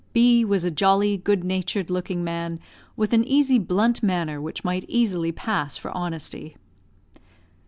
B 0.13 0.43
was 0.43 0.63
a 0.63 0.71
jolly, 0.71 1.15
good 1.15 1.43
natured 1.43 1.91
looking 1.91 2.23
man, 2.23 2.59
with 2.95 3.13
an 3.13 3.23
easy 3.23 3.59
blunt 3.59 4.01
manner 4.01 4.41
which 4.41 4.63
might 4.63 4.83
easily 4.87 5.31
pass 5.31 5.77
for 5.77 5.95
honesty. 5.95 6.55